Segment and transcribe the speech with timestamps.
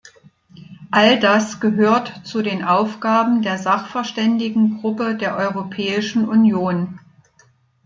[0.89, 6.99] All das gehört zu den Aufgaben der Sachverständigengruppe der Europäischen Union.